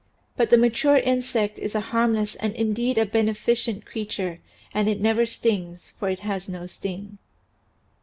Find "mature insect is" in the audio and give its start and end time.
0.57-1.75